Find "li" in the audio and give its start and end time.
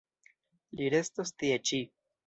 0.79-0.89